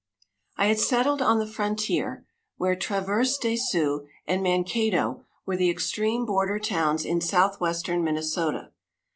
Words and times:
I 0.57 0.65
had 0.65 0.79
settled 0.79 1.21
on 1.21 1.37
the 1.37 1.45
frontier, 1.45 2.25
where 2.57 2.75
Traverse 2.75 3.37
des 3.37 3.55
Sioux 3.57 4.07
and 4.25 4.41
Mankato 4.41 5.25
were 5.45 5.57
the 5.57 5.69
extreme 5.69 6.25
border 6.25 6.57
towns 6.57 7.05
in 7.05 7.21
southwestern 7.21 8.03
Minnesota. 8.03 8.71